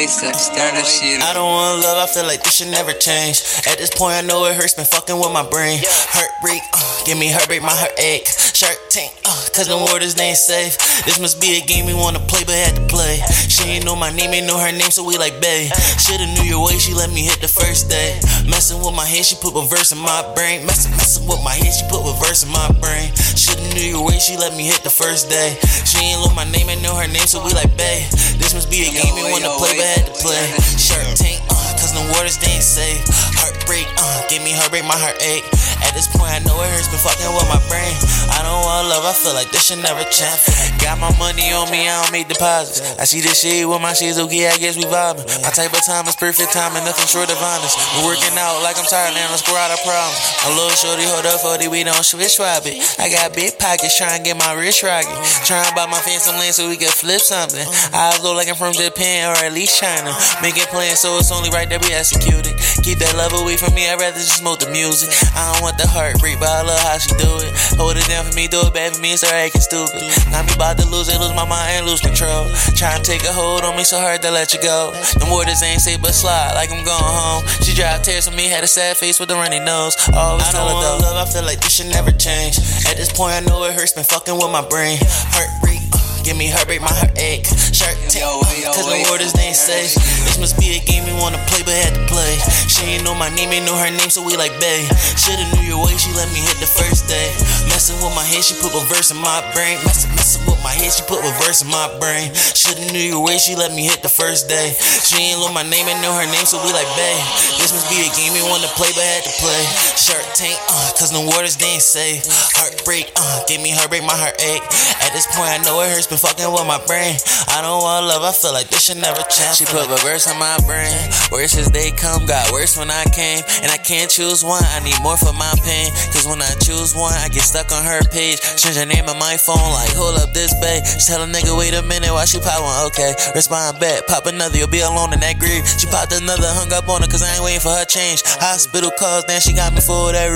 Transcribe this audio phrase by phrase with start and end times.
[0.00, 1.20] waste up, start that shit.
[1.20, 3.44] I don't want love, I feel like this should never change.
[3.68, 5.80] At this point, I know it hurts, been fucking with my brain.
[5.84, 8.24] Heartbreak, uh, give me heartbreak, my heart ache.
[8.60, 10.76] Shark tank, uh, cause the waters ain't safe.
[11.08, 13.16] This must be a game we wanna play, but had to play.
[13.48, 15.72] She ain't know my name, ain't know her name, so we like bae.
[15.96, 18.20] Shoulda knew your way, she let me hit the first day.
[18.44, 20.68] Messing with my head, she put a verse in my brain.
[20.68, 23.08] Messing, messing with my head, she put a verse in my brain.
[23.32, 25.56] Shoulda knew your way, she let me hit the first day.
[25.88, 28.04] She ain't know my name, ain't know her name, so we like bae.
[28.36, 30.52] This must be a game we wanna play, but had to play.
[30.76, 31.40] Shark tank,
[31.80, 33.00] cause the waters they ain't safe.
[33.40, 35.48] Heartbreak, uh, give me heartbreak, my heart ache.
[35.80, 37.96] At this point, I know it hurts, been fucking with my brain.
[38.36, 40.44] I don't want love, I feel like this should never change.
[40.84, 42.84] Got my money on me, I don't make deposits.
[43.00, 45.24] I see this shit with my okay, I guess we vibing.
[45.40, 47.80] My type of time is perfect time and nothing short of honest.
[47.96, 50.20] We working out like I'm tired, now let's go out of problems.
[50.44, 52.76] A little shorty, hold up, 40, we don't switch swap it.
[53.00, 55.16] I got big pockets, trying to get my wrist rocket.
[55.48, 57.64] Trying to buy my fans some land so we can flip something.
[57.96, 60.12] I look like I'm from Japan or at least China.
[60.44, 62.58] Make it plans, so it's only right that we executed.
[62.82, 65.08] Keep that love away from me, I'd rather just smoke the music.
[65.38, 67.54] I don't want the heartbreak, but I love how she do it.
[67.78, 70.02] Hold it down for me, do it bad for me, and start acting stupid.
[70.50, 72.50] Me about to lose it, lose my mind and lose control.
[72.74, 74.90] Try to take a hold on me so hard to let you go.
[75.14, 77.46] The waters ain't safe but slide like I'm going home.
[77.62, 79.94] She drive tears on me, had a sad face with a runny nose.
[80.10, 82.58] Always I though, love, I feel like this should never change.
[82.90, 84.98] At this point, I know it hurts, been fucking with my brain.
[85.00, 85.79] Heartbreak.
[86.22, 87.48] Give me her heartbreak, my heart ache.
[87.80, 89.96] Tank, uh, cause the they ain't safe.
[90.28, 92.36] This must be a game we wanna play, but had to play.
[92.68, 94.84] She ain't know my name, ain't know her name, so we like bae.
[95.16, 97.32] Shoulda knew your way, she let me hit the first day.
[97.72, 99.80] Messing with my head, she put a verse in my brain.
[99.80, 102.28] Messing, messing with my head, she put a verse in my brain.
[102.36, 104.76] Shoulda knew your way, she let me hit the first day.
[104.76, 107.20] She ain't know my name, ain't know her name, so we like bae.
[107.56, 109.62] This must be a game we wanna play, but had to play.
[109.96, 112.24] Shark tank, uh, cause the waters they ain't safe.
[112.56, 114.64] Heartbreak, uh, give me heartbreak, my heart ache.
[115.04, 117.20] At this point, I know it hurts, been fucking with my brain.
[117.52, 119.60] I don't want love, I feel like this should never change.
[119.60, 120.96] She put a verse in my brain.
[121.28, 123.44] Worse as they come, got worse when I came.
[123.60, 125.92] And I can't choose one, I need more for my pain.
[126.16, 128.40] Cause when I choose one, I get stuck on her page.
[128.56, 130.80] Change her name on my phone, like, hold up this bay.
[130.80, 133.12] She tell a nigga, wait a minute, while she pop one, okay.
[133.36, 135.68] Respond back, pop another, you'll be alone in that grave.
[135.68, 138.24] She popped another, hung up on her, cause I ain't waiting for her change.
[138.40, 140.29] Hospital calls, then she got me for that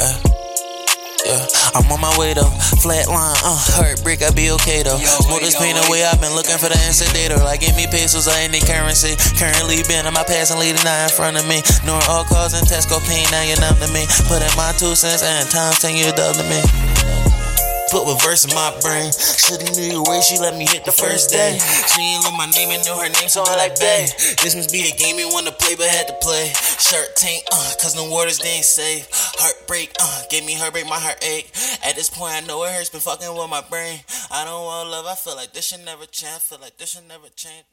[0.00, 0.16] Uh,
[1.26, 2.50] yeah, I'm on my way though.
[2.80, 4.96] Flatline, uh, heartbreak, I be okay though.
[4.96, 7.36] Smoke this pain away, I've been looking for the insedator.
[7.44, 9.14] Like, give me pesos or any currency.
[9.36, 11.60] Currently been on my past and leading now in front of me.
[11.84, 14.08] Knowing all cause and Tesco pain, now you're numb to me.
[14.32, 16.60] Put in my two cents and times 10 you double to me.
[17.90, 19.10] Put a verse in my brain.
[19.10, 21.58] Shoulda knew your way, she let me hit the first day.
[21.58, 24.06] She ain't know my name and know her name, so I like bae.
[24.46, 26.54] This must be a game you wanna play, but had to play.
[26.80, 29.06] Shark tank, uh, cause the waters safe.
[29.38, 31.52] Heartbreak, uh, gave me heartbreak, my heart ache.
[31.84, 34.00] At this point, I know it hurts, been fucking with my brain.
[34.30, 36.32] I don't want love, I feel like this should never change.
[36.34, 37.64] I feel like this should never change.